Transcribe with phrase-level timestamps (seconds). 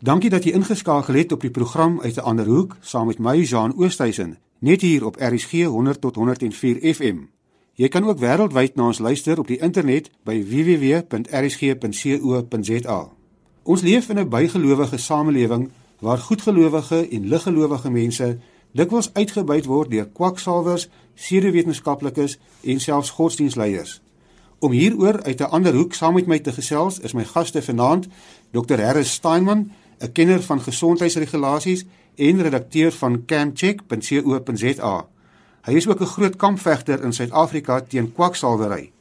[0.00, 3.36] Dankie dat jy ingeskakel het op die program uit 'n ander hoek saam met my
[3.36, 7.16] Jean Oosthuizen, net hier op RSG 100 tot 104 FM.
[7.74, 11.08] Jy kan ook wêreldwyd na ons luister op die internet by www.rsg.co.za.
[13.62, 18.38] Ons leef in 'n bygelowige samelewing waar goedgelowige en liggelowige mense
[18.72, 24.00] dikwels uitgebuit word deur kwaksalwers, pseudowetenskaplikes en selfs godsdienstleiers.
[24.58, 28.06] Om hieroor uit 'n ander hoek saam met my te gesels is my gaste vanaand
[28.50, 28.80] Dr.
[28.80, 29.70] Harris Steinman
[30.00, 31.84] 'n kenner van gesondheidsregulasies
[32.16, 35.06] en redakteur van campcheck.co.za.
[35.62, 38.92] Hy is ook 'n groot kampvegter in Suid-Afrika teen kwaksalwery.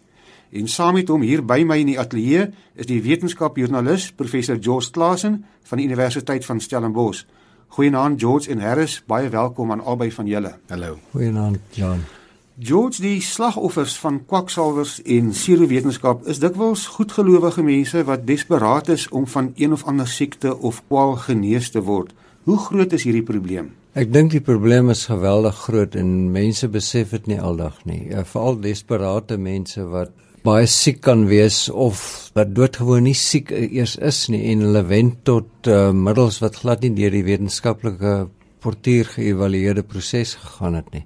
[0.49, 4.91] En saam met hom hier by my in die ateljee is die wetenskapjoernalis professor George
[4.91, 7.23] Klasen van die Universiteit van Stellenbosch.
[7.67, 10.55] Goeienaand George en Harris, baie welkom aan albei van julle.
[10.67, 10.97] Hallo.
[11.11, 12.18] Goeienaand Jan.
[12.59, 19.27] George, die slagoffers van kwaksalwers en serowetenskap is dikwels goedgelowige mense wat desperaat is om
[19.31, 22.11] van een of ander siekte of kwaal genees te word.
[22.43, 23.69] Hoe groot is hierdie probleem?
[23.95, 28.01] Ek dink die probleem is geweldig groot en mense besef dit nie aldag nie.
[28.11, 30.11] Ja, Veral desperate mense wat
[30.43, 32.01] baie siek kan wees of
[32.35, 36.83] wat doodgewoon nie siek eers is nie en hulle wend tot uh, middels wat glad
[36.83, 38.17] nie deur die wetenskaplike
[38.59, 41.05] portuur geëvalueerde proses gegaan het nie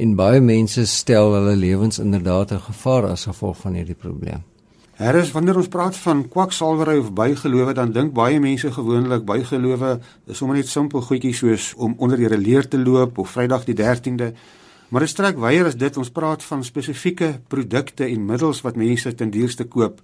[0.00, 4.42] en baie mense stel hulle lewens inderdaad in gevaar as gevolg van hierdie probleem.
[5.00, 9.94] Harris, wanneer ons praat van kwaksalwery of bygelowe, dan dink baie mense gewoonlik bygelowe
[10.26, 13.76] is sommer net simpel goedjies soos om onder die leer te loop of Vrydag die
[13.78, 14.32] 13de.
[14.90, 19.14] Maar dit strek weier as dit ons praat van spesifieke produkte en middels wat mense
[19.14, 20.00] ten duurste koop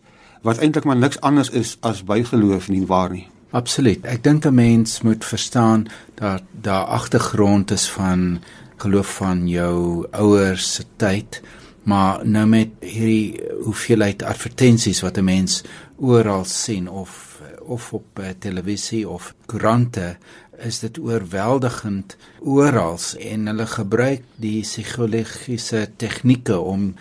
[0.47, 3.27] wat eintlik maar niks anders is as bygeloof nie waar nie.
[3.57, 4.05] Absoluut.
[4.05, 8.41] Ek dink 'n mens moet verstaan dat daar agtergrond is van
[8.83, 11.41] geloof van jou ouers se tyd
[11.87, 15.63] maar nou met hierdie hoeveelheid advertensies wat 'n mens
[15.97, 20.17] oral sien of of op uh, televisie of koerante
[20.65, 26.95] is dit oorweldigend oral en hulle gebruik die psigologiese tegnieke om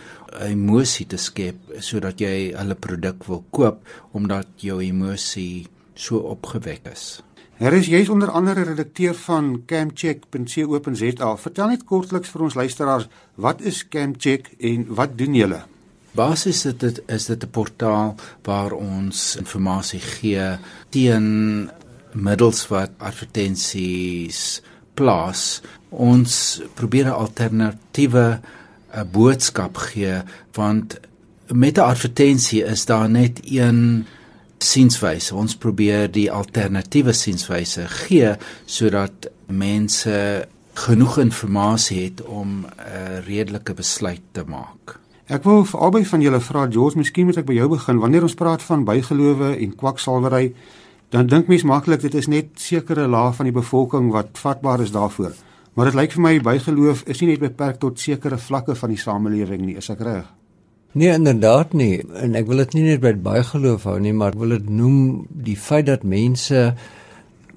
[0.43, 7.21] emosie te skep sodat jy hulle produk wil koop omdat jou emosie so opgewek is.
[7.55, 11.27] Hier is jy is onder andere redakteur van campcheck.co.za.
[11.39, 13.05] Vertel net kortliks vir ons luisteraars,
[13.39, 15.61] wat is Campcheck en wat doen julle?
[16.19, 20.57] Basies is dit is dit 'n portaal waar ons inligting gee
[20.89, 21.71] teen
[22.11, 24.61] middels wat advertensies
[24.93, 25.61] plaas.
[25.91, 28.41] Ons probeer 'n alternatiewe
[28.91, 30.23] 'n boodskap gee
[30.53, 30.99] want
[31.47, 34.05] met 'n advertensie is daar net een
[34.65, 35.35] sienswyse.
[35.35, 44.21] Ons probeer die alternatiewe sienswyse gee sodat mense genoeg inligting het om 'n redelike besluit
[44.31, 44.99] te maak.
[45.25, 47.99] Ek wil vir albei van julle vra George, miskien moet ek by jou begin.
[47.99, 50.53] Wanneer ons praat van bygelowe en kwaksalwery,
[51.09, 54.91] dan dink mens maklik dit is net sekere laag van die bevolking wat vatbaar is
[54.91, 55.33] daarvoor.
[55.73, 59.01] Maar dit lyk vir my bygeloof is nie net beperk tot sekere vlakke van die
[59.01, 60.34] samelewing nie, is ek reg?
[60.95, 61.99] Nee, inderdaad nie.
[62.15, 64.69] En ek wil dit nie net by baie geloof hou nie, maar ek wil dit
[64.71, 66.69] noem die feit dat mense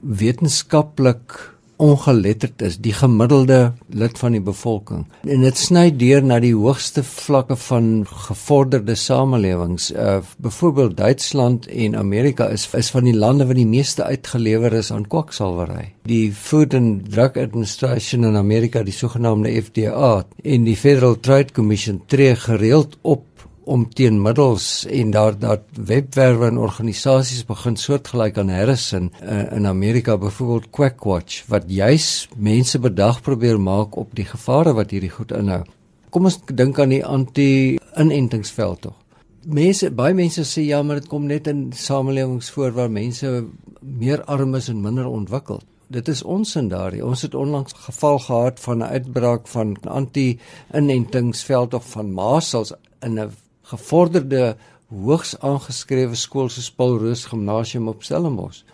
[0.03, 1.37] wetenskaplik
[1.79, 5.05] ongeletterd is, die gemiddelde lid van die bevolking.
[5.23, 9.93] En dit sny deur na die hoogste vlakke van gevorderde samelewings.
[9.95, 14.91] Uh byvoorbeeld Duitsland en Amerika is is van die lande wat die meeste uitgelewer is
[14.93, 15.93] aan kwaksalwery.
[16.11, 22.03] Die Food and Drug Administration in Amerika, die sogenaamde FDA, en die Federal Trade Commission
[22.07, 23.28] tree gereeld op
[23.69, 29.67] om teen middels en daar dat webwerwe en organisasies begin soortgelyk aan Harrison uh, in
[29.67, 35.35] Amerika byvoorbeeld Quackwatch wat juis mense bedag probeer maak op die gevare wat hierdie goed
[35.37, 35.63] inhou.
[36.11, 38.97] Kom ons dink aan die anti-inentingsveld tog.
[39.45, 43.45] Mense baie mense sê ja, maar dit kom net in samelewings voor waar mense
[43.81, 45.65] meer arm is en minder ontwikkeld.
[45.89, 47.05] Dit is ons in daardie.
[47.05, 53.31] Ons het onlangs geval gehad van 'n uitbraak van anti-inentingsveld of van masels in 'n
[53.69, 54.57] gevorderde
[54.89, 58.65] hoogs aangeskrewe skool soos Paul Roos Gimnasium op Stellenbosch.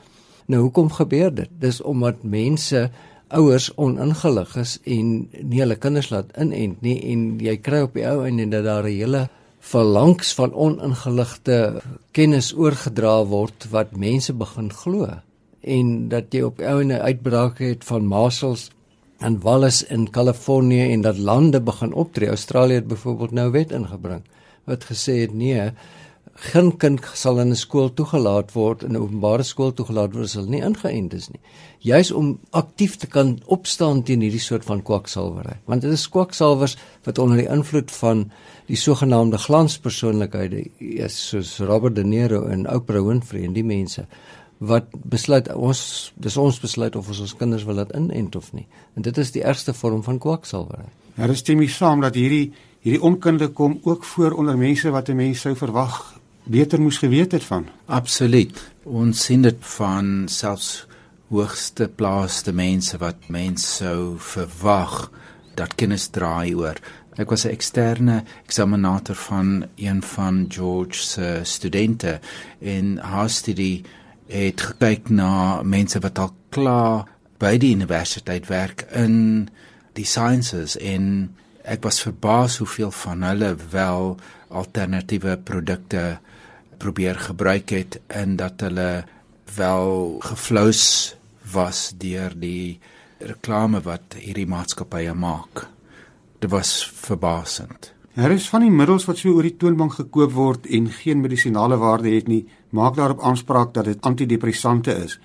[0.46, 1.50] Nou hoekom gebeur dit?
[1.58, 2.90] Dis omdat mense
[3.34, 5.08] ouers oningelig is en
[5.40, 8.86] nie hulle kinders laat inent nie en jy kry op die ou einde dat daar
[8.86, 9.22] 'n hele
[9.58, 11.80] verlangs van oningeligte
[12.12, 15.08] kennis oorgedra word wat mense begin glo
[15.62, 18.70] en dat jy op ou einde uitbrake het van masels
[19.18, 22.28] en Wallace in Kalifornië en dat lande begin optree.
[22.28, 24.22] Australië het byvoorbeeld nou wet ingebring
[24.64, 25.70] wat gesê het nee,
[26.50, 30.34] geen kind sal in 'n skool toegelaat word in 'n openbare skool toegelaat word as
[30.34, 31.40] hulle nie ingeënt is nie.
[31.78, 35.56] Juis om aktief te kan opstaan teen hierdie soort van kwaksalwery.
[35.66, 38.30] Want dit is kwaksalwers wat onder die invloed van
[38.66, 44.06] die sogenaamde glanspersoonlikhede is soos Robert De Niro en Oprah Winfrey en die mense
[44.58, 48.66] wat besluit ons dis ons besluit of ons ons kinders wil laat inent of nie.
[48.96, 50.88] En dit is die ergste vorm van kwaksalwerry.
[51.16, 52.52] Ja, dis stem mee saam dat hierdie
[52.84, 57.32] hierdie onkunde kom ook voor onder mense wat 'n mens sou verwag beter moes geweet
[57.32, 57.66] het van.
[57.86, 58.72] Absoluut.
[58.82, 60.86] Ons sien dit van selfs
[61.28, 65.10] hoogste plaaste mense wat mense sou verwag
[65.54, 66.76] dat kennis draai oor.
[67.16, 72.20] Ek was 'n eksterne eksaminator van een van George se studente
[72.60, 73.84] en haar studie
[74.26, 77.08] het gekyk na mense wat al klaar
[77.38, 79.48] by die universiteit werk in
[79.92, 81.34] die sciences en
[81.64, 84.16] ek was verbaas hoeveel van hulle wel
[84.52, 86.18] alternatiewe produkte
[86.78, 89.04] probeer gebruik het en dat hulle
[89.56, 91.14] wel geflous
[91.52, 92.78] was deur die
[93.24, 95.66] reklame wat hierdie maatskappye maak.
[96.40, 97.92] Dit was verbasend.
[98.14, 101.78] Daar is van die middels wat so oor die toonbank gekoop word en geen medisinale
[101.80, 105.16] waarde het nie, maak daarop aanspraak dat dit antidepressante is.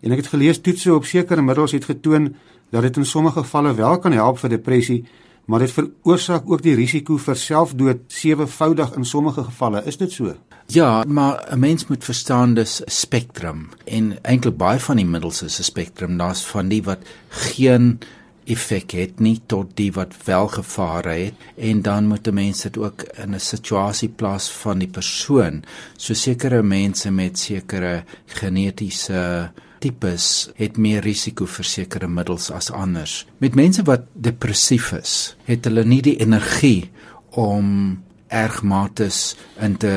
[0.00, 2.30] En ek het gelees toetse op sekere middels het getoon
[2.70, 5.02] dat dit in sommige gevalle wel kan help vir depressie,
[5.48, 9.80] maar dit veroorsaak ook die risiko vir selfdood sewevoudig in sommige gevalle.
[9.88, 10.34] Is dit so?
[10.66, 15.42] Ja, maar 'n mens moet verstaan dis 'n spektrum en eintlik baie van die middels
[15.42, 16.16] is 'n spektrum.
[16.16, 16.98] Daar's van die wat
[17.28, 17.98] geen
[18.44, 23.02] effek het nie tot die wat wel gevare het en dan moet mense dit ook
[23.02, 25.64] in 'n situasie plaas van die persoon.
[25.96, 29.50] So sekere mense met sekere genetiese
[29.82, 33.24] tipes het meer risiko vir sekere middels as anders.
[33.38, 35.14] Met mense wat depressief is,
[35.46, 36.90] het hulle nie die energie
[37.38, 39.94] om ergmates in te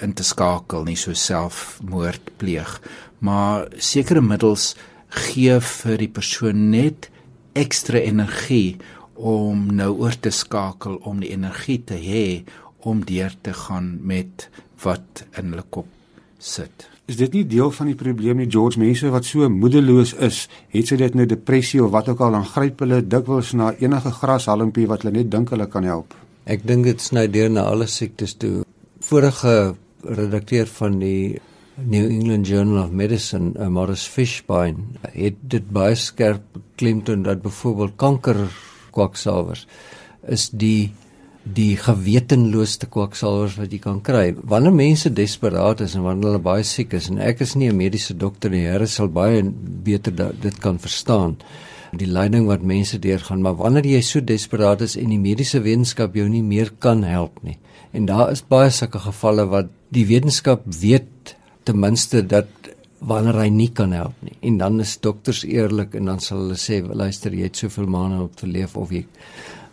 [0.00, 2.78] in te skakel nie so selfmoord pleeg
[3.20, 4.72] maar sekere middels
[5.26, 7.10] gee vir die persoon net
[7.58, 8.78] ekstra energie
[9.16, 12.24] om nou oor te skakel om die energie te hê
[12.88, 14.48] om deur te gaan met
[14.84, 15.90] wat in hulle kop
[16.38, 18.78] sit is dit nie deel van die probleem nie George?
[18.78, 22.46] Mense wat so moedeloos is het sy dit nou depressie of wat ook al dan
[22.46, 26.14] gryp hulle dikwels na enige grashalmpie wat hulle net dink hulle kan help.
[26.50, 28.64] Ek dink dit sny deur na alle siektes toe.
[29.04, 29.74] Vorige
[30.06, 31.40] redakteur van die
[31.80, 34.82] New England Journal of Medicine, uh, Morris Fishbein,
[35.14, 38.44] het dit baie skerp klemtoon dat byvoorbeeld kanker
[38.94, 39.66] kwaksalvers
[40.28, 40.90] is die
[41.44, 44.34] die gewetenloosste kwaksalvers wat jy kan kry.
[44.34, 47.76] Wanneer mense desperaat is en wanneer hulle baie siek is en ek is nie 'n
[47.76, 51.36] mediese dokter nie, Here sal baie beter dit kan verstaan
[51.96, 56.14] die lyding wat mense deurgaan, maar wanneer jy so desperaat is en die mediese wetenskap
[56.14, 57.58] jou nie meer kan help nie.
[57.92, 61.34] En daar is baie sulke gevalle wat die wetenskap weet
[61.64, 62.46] ten minste dat
[63.00, 64.36] wanneer hy nie kan help nie.
[64.42, 68.22] En dan is dokters eerlik en dan sal hulle sê luister jy het soveel maande
[68.22, 69.06] om te leef of jy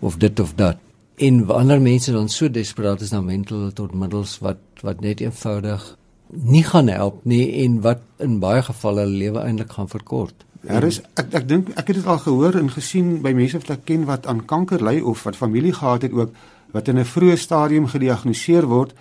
[0.02, 0.87] of dit of dat.
[1.18, 5.20] En wanneer mense dan so desperaat is dan mental hulle tot middels wat wat net
[5.20, 5.86] eenvoudig
[6.30, 10.46] nie gaan help nie en wat in baie gevalle hulle lewe eintlik gaan verkort.
[10.62, 13.74] Daar is ek ek dink ek het dit al gehoor en gesien by mense wat
[13.80, 16.38] ek ken wat aan kanker ly of wat familie gehad het ook
[16.76, 18.94] wat in 'n vroeë stadium gediagnoseer word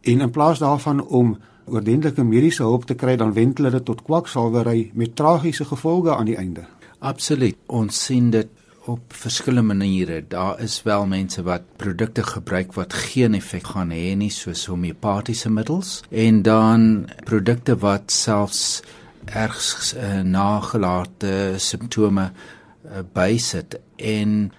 [0.00, 1.36] en in plaas daarvan om
[1.66, 6.26] oordentlike mediese hulp te kry dan wend hulle dit tot kwaksalwery met tragiese gevolge aan
[6.26, 6.64] die einde.
[6.98, 7.56] Absoluut.
[7.66, 8.48] Ons sien dit
[8.84, 10.24] op verskillende maniere.
[10.28, 15.50] Daar is wel mense wat produkte gebruik wat geen effek gaan hê nie soos homeopatiese
[15.50, 18.82] middels en dan produkte wat selfs
[19.24, 24.52] ergs uh, nagelate simptome uh, bysit en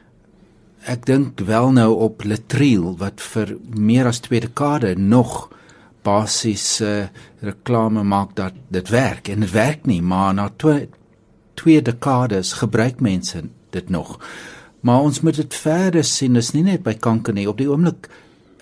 [0.89, 5.49] ek dink wel nou op Latril wat vir meer as 2 dekade nog
[6.05, 7.09] basiese uh,
[7.41, 10.87] reklame maak dat dit werk en dit werk nie maar na 2
[11.57, 14.19] twee dekades gebruik mense dit nog.
[14.81, 16.35] Maar ons moet dit verder sien.
[16.35, 17.49] Is nie net by kanker nie.
[17.49, 18.09] Op die oomblik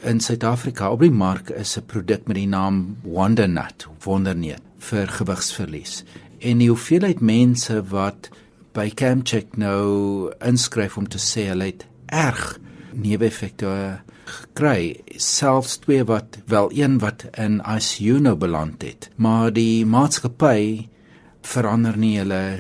[0.08, 6.04] in Suid-Afrika op die mark is 'n produk met die naam Wondernut wonderneut vir gewigsverlies.
[6.40, 8.30] En die hoeveelheid mense wat
[8.74, 12.60] by Camcheck nou inskryf om te sê hulle het erg
[12.94, 19.10] neeweffekte gekry selfs twee wat wel een wat in ICU nou beland het.
[19.16, 20.88] Maar die maatskappy
[21.42, 22.60] verander nie hulle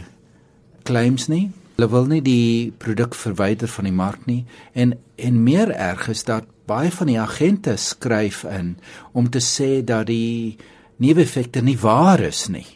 [0.83, 4.43] claims nie hulle wil nie die produk verwyder van die mark nie.
[4.75, 8.75] En en meer erg is dat baie van die agente skryf in
[9.15, 10.57] om te sê dat die
[10.99, 12.67] neeweffekte nie waar is nie.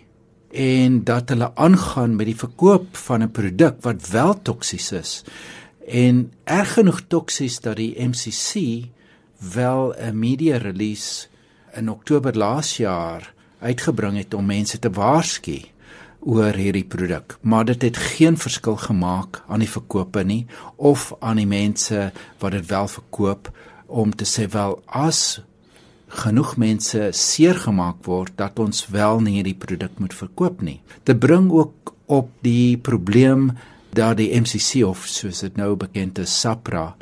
[0.56, 5.24] En dat hulle aangaan met die verkoop van 'n produk wat wel toksies is.
[5.88, 8.88] En erg genoeg toksies dat die MCC
[9.54, 11.28] wel 'n media release
[11.76, 15.73] in Oktober laas jaar uitgebring het om mense te waarsku
[16.26, 21.42] oor hierdie produk, maar dit het geen verskil gemaak aan die verkope nie of aan
[21.42, 23.50] die mense wat dit wel verkoop
[23.88, 25.42] om te sê wel as
[26.24, 30.80] genoeg mense seer gemaak word dat ons wel nie hierdie produk moet verkoop nie.
[31.04, 33.52] Dit bring ook op die probleem
[33.94, 36.94] dat die MCC of soos dit nou bekend is SAPRA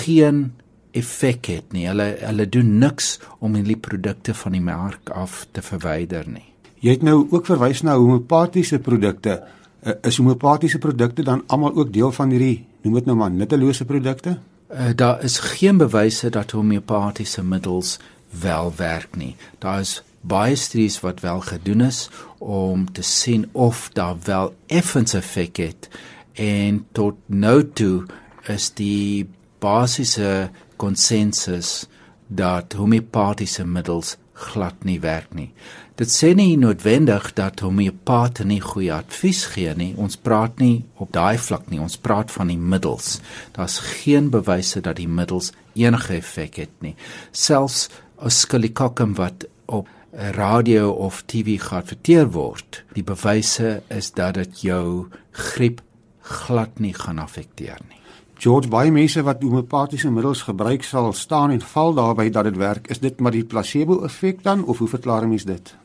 [0.00, 0.52] geen
[0.94, 1.88] effek het nie.
[1.88, 6.53] Hulle hulle doen niks om hierdie produkte van die mark af te verwyder nie.
[6.82, 9.42] Jy het nou ook verwys na homeopatiese produkte.
[9.84, 13.84] Uh, is homeopatiese produkte dan almal ook deel van hierdie noem dit nou maar nuttelose
[13.84, 14.38] produkte?
[14.72, 17.98] Uh, daar is geen bewyse dat homeopatiese middels
[18.40, 19.36] wel werk nie.
[19.58, 25.14] Daar is baie studies wat wel gedoen is om te sien of daar wel effens
[25.14, 25.88] effek het
[26.32, 28.06] en tot nou toe
[28.48, 29.28] is die
[29.58, 31.86] basiese konsensus
[32.26, 35.52] dat homeopatiese middels glad nie werk nie.
[35.94, 39.92] Dit sê nie noodwendig dat homeopate nie goeie advies gee nie.
[39.94, 41.78] Ons praat nie op daai vlak nie.
[41.78, 43.20] Ons praat van die middels.
[43.54, 46.96] Daar's geen bewyse dat die middels enige effek het nie.
[47.30, 47.84] Selfs
[48.18, 49.86] as skulikokum wat op
[50.34, 55.78] radio of TV geadverteer word, die bewyse is dat dit jou griep
[56.26, 58.02] glad nie gaan affekteer nie.
[58.42, 62.90] George baie mense wat homeopatiese middels gebruik sal staan en val daarby dat dit werk.
[62.90, 65.76] Is dit maar die placebo effek dan of hoe verklaar mens dit?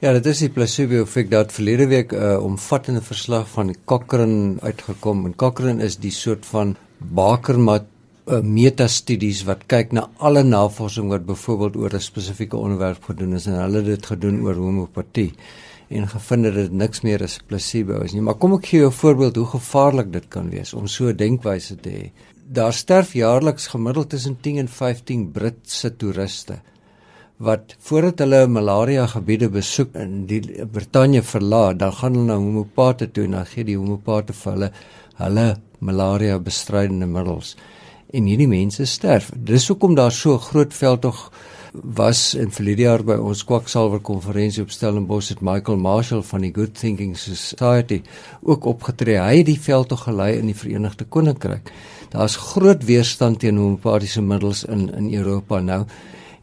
[0.00, 4.56] Ja, dit is die placebo effek dat verlede week 'n uh, omvattende verslag van Cochrane
[4.60, 11.10] uitgekom en Cochrane is die soort van bakermat uh, metastudies wat kyk na alle navorsing
[11.12, 15.34] wat byvoorbeeld oor 'n spesifieke onderwerp gedoen is en hulle het dit gedoen oor homeopatie
[15.88, 18.22] en gevind dat dit niks meer as placebo is nie.
[18.22, 21.16] Maar kom ek gee jou 'n voorbeeld hoe gevaarlik dit kan wees om so 'n
[21.16, 22.10] denkwyse te hê.
[22.48, 26.62] Daar sterf jaarliks gemiddeld tussen 10 en 15 Britse toeriste
[27.40, 33.08] wat voordat hulle malaria gebiede besoek in die Brittanje verlaat, dan gaan hulle na homeopate
[33.08, 34.72] toe en dan gee die homeopate vir hulle
[35.20, 35.46] hulle
[35.80, 37.54] malaria bestrydende middels.
[38.12, 39.30] En hierdie mense sterf.
[39.34, 41.30] Dis hoekom daar so groot veldtog
[41.72, 46.52] was in verlede jaar by ons kwaksalwer konferensie op Stellenbosch het Michael Marshall van die
[46.52, 48.02] Good Thinking Society
[48.42, 49.20] ook opgetree.
[49.22, 51.70] Hy het die veld tog gelei in die Verenigde Koninkryk.
[52.10, 55.84] Daar's groot weerstand teen homeopatiese middels in in Europa nou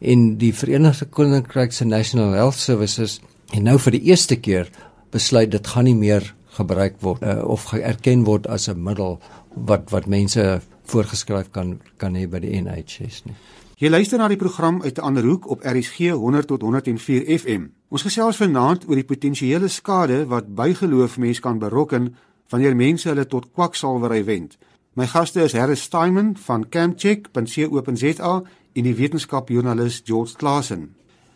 [0.00, 4.70] en die Verenigde Koninkryk se National Health Services het nou vir die eerste keer
[5.10, 9.18] besluit dit gaan nie meer gebruik word uh, of erken word as 'n middel
[9.54, 13.34] wat wat mense voorgeskryf kan kan hê by die NHS nie.
[13.78, 17.66] Jy luister na die program uit 'n ander hoek op RSG 100 tot 104 FM.
[17.88, 22.14] Ons gesels vanaand oor die potensiële skade wat bygeloof mense kan berokken
[22.48, 24.58] wanneer mense hulle tot kwaksalwery wend.
[24.94, 28.42] My gaste is Harris Steinman van campcheck.co.za
[28.78, 30.92] en die wetenskapjoernalis George Klassen.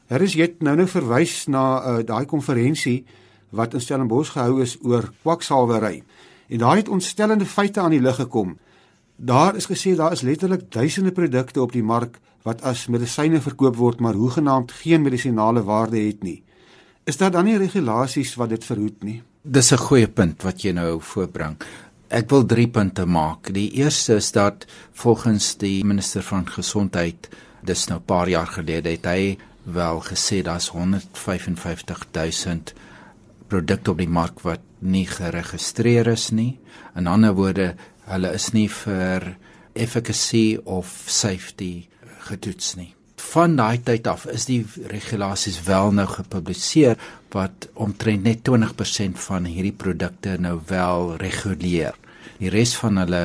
[0.06, 3.02] Harris het nou nou verwys na uh, daai konferensie
[3.50, 6.02] wat in Stellenbosch gehou is oor kwaksalwery.
[6.52, 8.56] En daar het ontstellende feite aan die lig gekom.
[9.16, 13.76] Daar is gesê daar is letterlik duisende produkte op die mark wat as medisyne verkoop
[13.76, 16.42] word maar hoegenaamd geen medisinale waarde het nie.
[17.04, 19.22] Is daar dan nie regulasies wat dit verhoed nie?
[19.42, 21.56] Dis 'n goeie punt wat jy nou voorbring.
[22.12, 23.48] Ek wil 3 punte maak.
[23.56, 24.66] Die eerste is dat
[25.00, 27.30] volgens die minister van gesondheid,
[27.64, 32.60] dis nou 'n paar jaar gelede het hy wel gesê daar's 155 000
[33.48, 36.58] produkte op die mark wat nie geregistreer is nie.
[36.94, 39.36] In ander woorde, hulle is nie vir
[39.72, 41.88] efficacy of safety
[42.28, 42.94] getoets nie.
[43.32, 44.60] Van daai tyd af is die
[44.90, 46.98] regulasies wel nou gepubliseer
[47.32, 51.94] wat omtrent net 20% van hierdie produkte nou wel reguleer.
[52.42, 53.22] Die res van hulle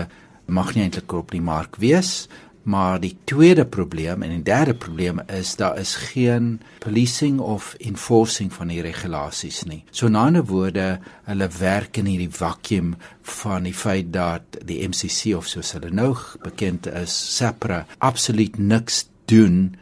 [0.48, 2.30] mag nie eintlik op die mark wees,
[2.64, 8.54] maar die tweede probleem en die derde probleem is daar is geen policing of enforcing
[8.54, 9.82] van die regulasies nie.
[9.92, 15.36] So na 'n woorde, hulle werk in hierdie vakuum van die feit dat die MCC
[15.36, 19.76] of soos hulle nou bekend is, SAPRA, absoluut niks doen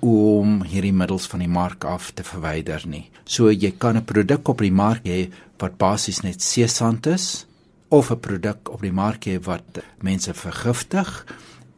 [0.00, 3.10] om hierdie middels van die mark af te verwyder nie.
[3.24, 7.46] So jy kan 'n produk op die mark hê wat basies net seesand is
[7.88, 11.26] of 'n produk op die mark hê wat mense vergiftig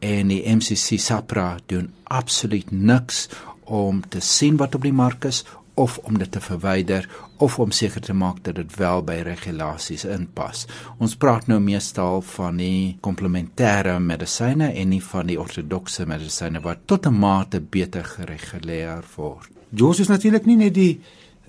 [0.01, 3.29] en die MCC SAPRA doen absoluut niks
[3.65, 7.71] om te sien wat op die mark is of om dit te verwyder of om
[7.71, 10.67] seker te maak dat dit wel by regulasies inpas.
[10.99, 16.87] Ons praat nou meestal van die komplementêre medisyne en nie van die ortodokse medisyne wat
[16.87, 19.49] tot 'n mate beter gereguleer word.
[19.71, 21.01] Jos is natuurlik nie net die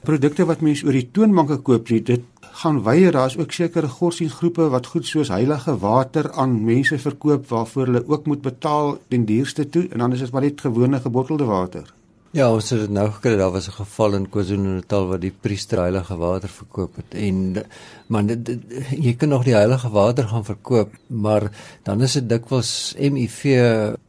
[0.04, 2.22] produkte wat mense oor die toonbanke koop nie, dit
[2.62, 7.86] gaan weier daar's ook sekere godsdienstgroepe wat goed soos heilige water aan mense verkoop waarvoor
[7.86, 11.46] hulle ook moet betaal ten duurste toe en dan is dit maar net gewone gebottelde
[11.46, 11.94] water.
[12.32, 13.34] Ja, ons het dit nou gekry.
[13.36, 17.64] Daar was 'n geval in KwaZulu-Natal waar die priester heilige water verkoop het en
[18.08, 18.60] man dit, dit,
[18.90, 21.52] jy kan nog die heilige water gaan verkoop, maar
[21.84, 23.44] dan is dit dikwels HIV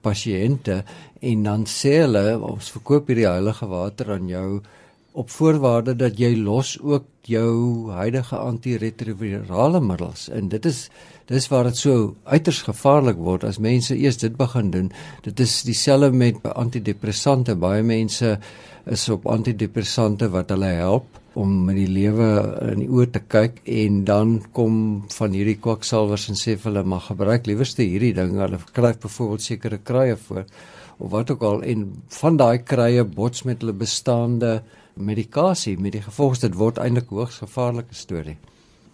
[0.01, 0.85] pasiënte
[1.21, 4.63] en dan sê hulle ons verkoop hierdie heilige water aan jou
[5.13, 10.29] op voorwaarde dat jy los ook jou huidige antiretrovirale middels.
[10.33, 10.89] En dit is
[11.29, 14.93] dis waar dit so uiters gevaarlik word as mense eers dit begin doen.
[15.23, 17.57] Dit is dieselfde met antidepressante.
[17.57, 18.39] Baie mense
[18.91, 22.29] is op antidepressante wat hulle help om met die lewe
[22.73, 24.75] in die oë te kyk en dan kom
[25.15, 28.37] van hierdie kwaksalvers en sê hulle mag gebruik liewerste hierdie ding.
[28.41, 30.45] Hulle kry byvoorbeeld sekere krye voor
[30.99, 31.89] of wat ook al en
[32.21, 34.61] van daai krye bots met hulle bestaande
[34.95, 38.37] medikasie met die gevolg dit word eintlik hoogs gevaarlike storie.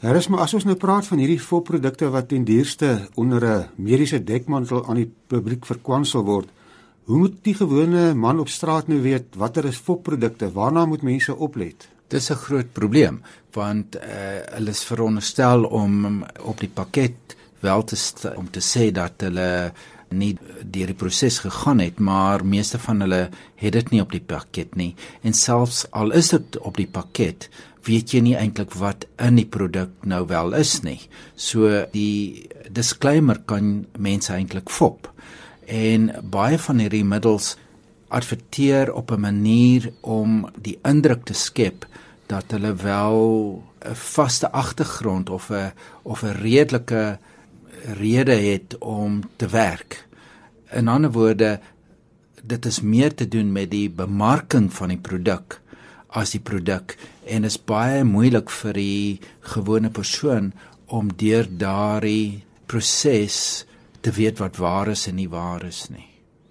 [0.00, 3.68] Daar is maar as ons nou praat van hierdie volprodukte wat ten duurste onder 'n
[3.76, 6.48] mediese dekmantel aan die publiek verkwansel word,
[7.04, 10.52] hoe moet die gewone man op straat nou weet watter is volprodukte?
[10.52, 11.88] Waarna moet mense oplet?
[12.08, 14.02] Dis 'n groot probleem want uh,
[14.54, 17.96] hulle is veronderstel om op die pakket wel te
[18.36, 19.72] om te sê dat hulle
[20.10, 23.28] nie deur die proses gegaan het, maar meeste van hulle
[23.60, 24.94] het dit nie op die pakket nie.
[25.22, 27.48] En selfs al is dit op die pakket,
[27.88, 31.00] weet jy nie eintlik wat in die produk nou wel is nie.
[31.36, 35.08] So die disclaimer kan mense eintlik fop.
[35.66, 37.56] En baie van hierdie middels
[38.08, 41.86] adverteer op 'n manier om die indruk te skep
[42.26, 45.72] dat hulle wel 'n vaste agtergrond of 'n
[46.02, 47.18] of 'n redelike
[47.98, 50.04] rede het om te werk.
[50.72, 51.60] In ander woorde,
[52.42, 55.60] dit is meer te doen met die bemarking van die produk
[56.08, 56.96] as die produk
[57.28, 59.20] en is baie moeilik vir die
[59.52, 60.52] gewone persoon
[60.86, 63.66] om deur daardie proses
[64.00, 66.06] te weet wat waar is en nie waar is nie.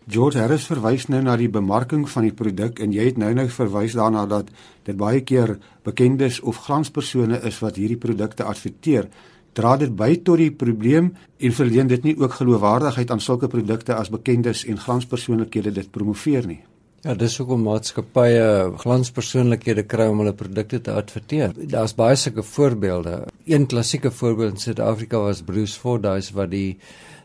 [0.07, 3.47] George Harris verwys nou na die bemarking van die produk en jy het nou nou
[3.51, 4.53] verwys daarna dat
[4.87, 9.09] dit baie keer bekendes of glanspersone is wat hierdie produkte adverteer
[9.57, 11.11] dra dit by tot die probleem
[11.41, 16.47] en verleen dit nie ook geloofwaardigheid aan sulke produkte as bekendes en glanspersoonlikhede dit promoveer
[16.49, 16.61] nie.
[17.05, 21.53] Ja, dis hoekom maatskappye glanspersoonlikhede kry om hulle produkte te adverteer.
[21.71, 23.21] Daar's baie sulke voorbeelde.
[23.45, 26.77] Een klassieke voorbeeld in Suid-Afrika was Bruce Fordyce wat die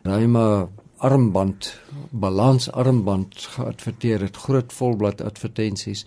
[0.05, 0.69] Raima
[1.03, 1.73] armband,
[2.11, 6.05] balansarmband geadverteer het, groot volblad advertensies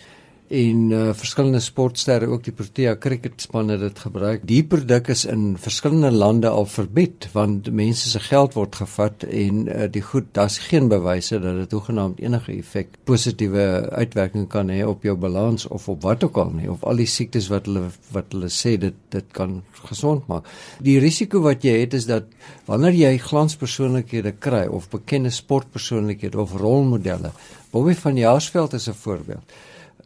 [0.48, 4.44] en uh, verskillende sportsterre ook die Protea cricketspan het dit gebruik.
[4.46, 9.66] Die produk is in verskillende lande al verbied want mense se geld word gevat en
[9.66, 14.84] uh, die goed daar's geen bewyse dat dit hoegenaamd enige effek positiewe uitwerking kan hê
[14.86, 17.88] op jou balans of op wat ook al nie of al die siektes wat hulle
[18.14, 20.46] wat hulle sê dit dit kan gesond maak.
[20.86, 22.30] Die risiko wat jy het is dat
[22.70, 27.34] wanneer jy glanspersoonlikhede kry of bekende sportpersoonlikhede of rolmodelle,
[27.72, 29.56] Bobby van Jaarsveld is 'n voorbeeld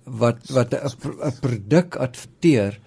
[0.10, 2.80] wat wat 'n produk adverteer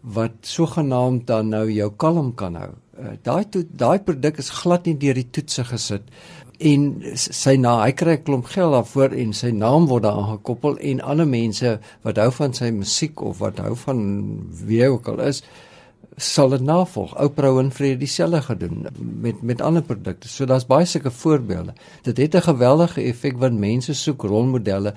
[0.00, 2.72] wat sogenaamd dan nou jou kalm kan hou.
[2.98, 6.02] Uh, daai daai produk is glad nie deur die toetse gesit
[6.58, 10.78] en sy na hy kry 'n klomp geld daarvoor en sy naam word daaraan gekoppel
[10.78, 13.98] en ander mense wat hou van sy musiek of wat hou van
[14.66, 15.42] wie ook al is
[16.18, 17.14] sal dit navolg.
[17.14, 20.28] Oprah Winfrey het dieselfde gedoen met met ander produkte.
[20.28, 21.74] So daar's baie sulke voorbeelde.
[22.02, 24.94] Dit het 'n geweldige effek want mense soek rolmodelle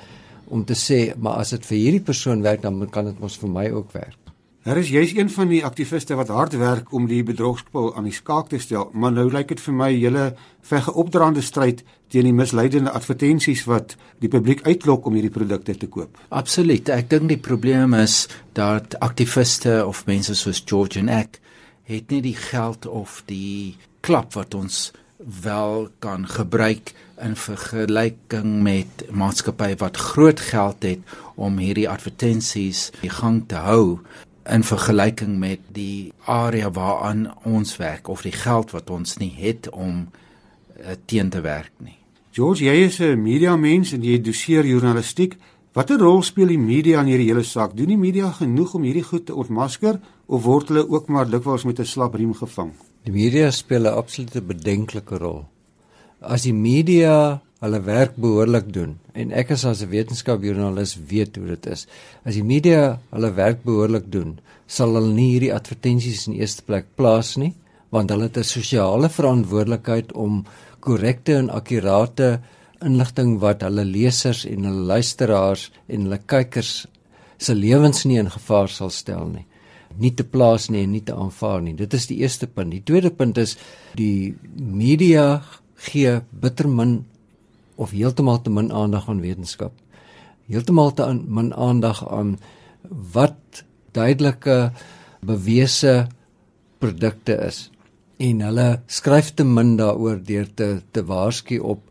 [0.52, 3.50] om te sê maar as dit vir hierdie persoon werk dan kan dit mos vir
[3.50, 4.20] my ook werk.
[4.62, 8.14] Daar is jy's een van die aktiviste wat hard werk om die bedrogspel aan die
[8.14, 10.26] skaak te stel, maar nou lyk dit vir my julle
[10.70, 11.82] veg 'n opdraande stryd
[12.14, 16.18] teen die misleidende advertensies wat die publiek uitlok om hierdie produkte te koop.
[16.30, 16.90] Absoluut.
[16.90, 21.40] Ek dink die probleem is dat aktiviste of mense soos George en ek
[21.84, 24.92] het nie die geld of die klap wat ons
[25.42, 33.10] wel kan gebruik in vergelyking met maatskappye wat groot geld het om hierdie advertensies in
[33.10, 34.00] gang te hou
[34.50, 39.70] in vergelyking met die area waaraan ons werk of die geld wat ons nie het
[39.70, 41.98] om uh, teen te werk nie.
[42.32, 45.38] George, jy is 'n media mens en jy doseer journalistiek.
[45.74, 47.76] Watter rol speel die media in hierdie hele saak?
[47.76, 51.64] Doen die media genoeg om hierdie goed te ontmasker of word hulle ook maar dikwels
[51.64, 52.72] met 'n slap riem gevang?
[53.04, 55.46] Die media speel 'n absolute bedenklike rol.
[56.22, 61.66] As die media hulle werk behoorlik doen en ek as 'n wetenskapjoernalis weet hoe dit
[61.66, 61.88] is.
[62.26, 66.86] As die media hulle werk behoorlik doen, sal hulle nie hierdie advertensies in eerste plek
[66.96, 67.54] plaas nie,
[67.90, 70.46] want hulle het 'n sosiale verantwoordelikheid om
[70.80, 72.40] korrekte en akkurate
[72.82, 76.88] inligting wat hulle lesers en hulle luisteraars en hulle kykers
[77.38, 79.46] se lewens nie in gevaar sal stel nie
[80.00, 81.74] nie te plaas nie en nie te aanvaar nie.
[81.78, 82.72] Dit is die eerste punt.
[82.72, 83.58] Die tweede punt is
[83.98, 85.42] die media
[85.88, 87.06] gee bitter min
[87.76, 89.74] of heeltemal te min aandag aan wetenskap.
[90.48, 92.38] heeltemal te min aandag aan
[93.14, 93.64] wat
[93.96, 94.72] duidelike
[95.22, 96.08] bewese
[96.80, 97.70] produkte is
[98.22, 101.88] en hulle skryf te min daaroor deur te te waarsku op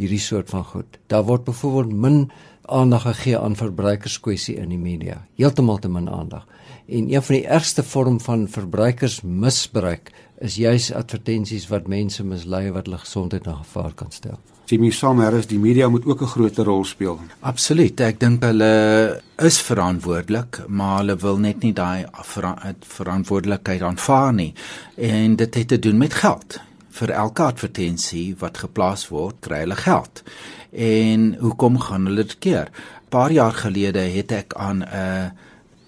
[0.00, 0.98] hierdie soort van goed.
[1.06, 2.30] Daar word byvoorbeeld min
[2.70, 5.20] aandag gegee aan verbruikerskwessie in die media.
[5.36, 6.46] Heeltemal te min aandag.
[6.90, 12.88] En een van die ergste vorm van verbruikersmisbruik is juis advertensies wat mense mislei wat
[12.88, 14.38] hulle gesondheid in gevaar kan stel.
[14.70, 17.18] Jimmy Samharris, die media moet ook 'n groot rol speel.
[17.40, 18.00] Absoluut.
[18.00, 22.06] Ek dink hulle is verantwoordelik, maar hulle wil net nie daai
[22.80, 24.54] verantwoordelikheid aanvaar nie.
[24.96, 26.60] En dit het te doen met geld.
[26.90, 30.22] Vir elke advertensie wat geplaas word, kry hulle geld.
[30.72, 32.70] En hoekom gaan hulle dit keer?
[32.70, 35.32] 'n Paar jaar gelede het ek aan 'n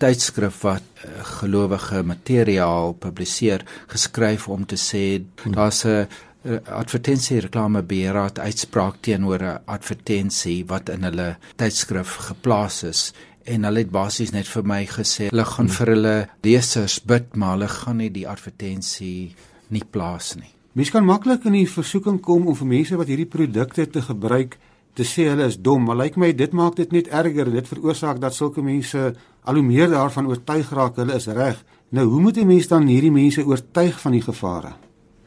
[0.02, 6.06] tydskrif wat uh, gelowige materiaal publiseer geskryf om te sê daar's 'n
[6.44, 13.12] uh, advertensie reklamebeheerraad uitspraak teenoor 'n advertensie wat in hulle tydskrif geplaas is
[13.44, 17.56] en hulle het basies net vir my gesê hulle gaan vir hulle lesers bid maar
[17.56, 19.34] hulle gaan nie die advertensie
[19.68, 20.52] nie plaas nie.
[20.72, 24.58] Mens kan maklik in die versoeking kom om vir mense wat hierdie produkte te gebruik
[24.96, 27.68] te sê hulle is dom, maar lyk my dit maak dit net erger en dit
[27.68, 29.12] veroorsaak dat sulke mense
[29.44, 31.64] al hoe meer daarvan oortuig raak hulle is reg.
[31.90, 34.72] Nou, hoe moet 'n mens dan hierdie mense oortuig van die gevare?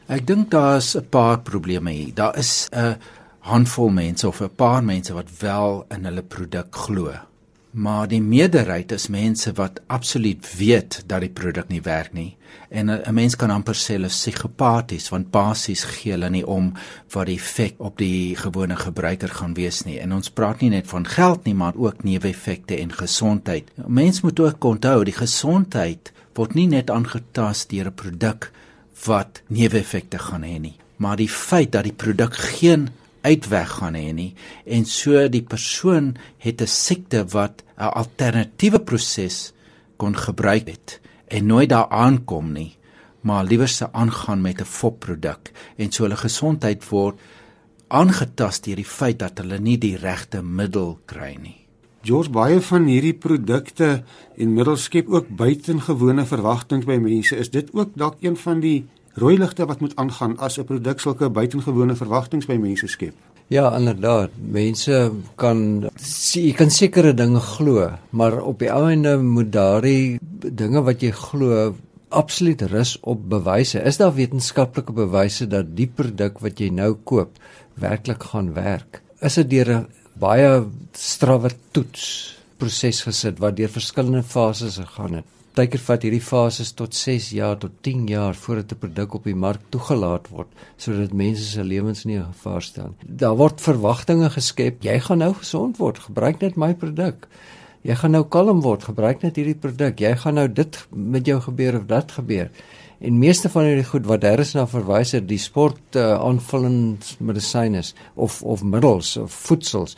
[0.08, 2.14] Ek dink daar's 'n paar probleme hier.
[2.14, 2.96] Daar is 'n
[3.40, 7.12] handvol mense of 'n paar mense wat wel in hulle produk glo.
[7.70, 12.36] Maar die meerderheid is mense wat absoluut weet dat die produk nie werk nie.
[12.68, 16.72] En 'n mens kan amper sê hulle is psigopaties want basies gee hulle nie om
[17.10, 19.98] wat die effek op die gewone gebruiker gaan wees nie.
[20.00, 23.70] En ons praat nie net van geld nie, maar ook neeweffekte en gesondheid.
[23.86, 28.52] Mense moet ook onthou die gesondheid word nie net aangetast deur 'n produk
[29.04, 32.88] wat neeweffekte gaan hê nie, maar die feit dat die produk geen
[33.30, 34.32] uitweg gaan hê nie
[34.64, 39.52] en so die persoon het 'n siekte wat 'n alternatiewe proses
[39.96, 42.76] kon gebruik het en nooit daar aankom nie
[43.26, 47.18] maar liewer se aangaan met 'n fopproduk en so hulle gesondheid word
[47.88, 51.60] aangetast deur die feit dat hulle nie die regte middel kry nie.
[52.06, 53.88] George baie van hierdie produkte
[54.36, 57.36] en middels skep ook buitengewone verwagtinge by mense.
[57.36, 58.84] Is dit ook dalk een van die
[59.16, 63.14] rooi ligte wat moet aangaan as 'n produk sulke buitengewone verwagtinge by mense skep.
[63.48, 64.30] Ja, inderdaad.
[64.42, 65.90] Mense kan
[66.34, 70.18] jy kan sekere dinge glo, maar op die einde moet daardie
[70.52, 71.74] dinge wat jy glo
[72.08, 73.82] absoluut rus op bewyse.
[73.82, 77.38] Is daar wetenskaplike bewyse dat die produk wat jy nou koop
[77.74, 79.02] werklik gaan werk?
[79.20, 79.86] Is dit deur 'n
[80.18, 85.35] baie strawwe toets proses gesit wat deur verskillende fases gegaan het?
[85.56, 89.34] Partykeer vat hierdie fases tot 6 jaar tot 10 jaar voordat 'n produk op die
[89.34, 92.94] mark toegelaat word sodat mense se lewens nie in gevaar staan.
[93.06, 94.82] Daar word verwagtinge geskep.
[94.82, 97.26] Jy gaan nou gesond word, gebruik net my produk.
[97.82, 99.98] Jy gaan nou kalm word, gebruik net hierdie produk.
[100.00, 102.50] Jy gaan nou dit met jou gebeur of dat gebeur.
[103.00, 107.16] En meeste van hierdie goed wat daar is na verwys het, die sport uh, aanvullings
[107.18, 107.82] medisyne
[108.14, 109.96] of of middels of voedsels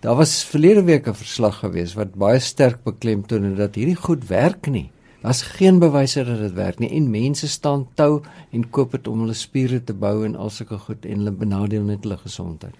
[0.00, 4.66] Daar was verlede week 'n verslag gewees wat baie sterk beklemtoon dat hierdie goed werk
[4.66, 4.90] nie.
[5.22, 9.20] Daar's geen bewyse dat dit werk nie en mense staan tou en koop dit om
[9.20, 12.74] hulle spiere te bou en al sulke goed en hulle benadeel net hulle gesondheid.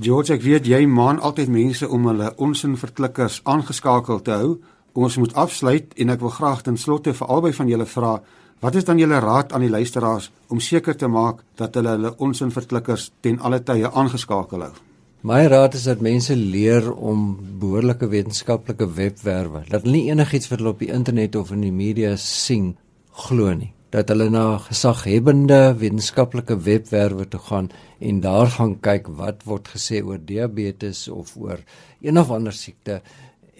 [0.00, 4.58] George, ek weet jy maan altyd mense om hulle onsin verklikkers aangeskakel te hou.
[4.92, 8.20] Ons moet afsluit en ek wil graag ten slotte vir albei van julle vra,
[8.60, 12.14] wat is dan julle raad aan die luisteraars om seker te maak dat hulle hulle
[12.18, 14.89] onsin verklikkers ten alle tye aangeskakel hou?
[15.20, 19.60] My raad is dat mense leer om behoorlike wetenskaplike webwerwe.
[19.68, 22.70] Dat hulle nie enigiets wat hulle op die internet of in die media sien
[23.26, 23.68] glo nie.
[23.92, 27.68] Dat hulle na gesaghebende wetenskaplike webwerwe toe gaan
[28.00, 31.60] en daar gaan kyk wat word gesê oor diabetes of oor
[32.00, 33.02] een of ander siekte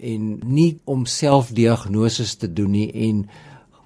[0.01, 3.27] en nie om selfdiagnoses te doen nie en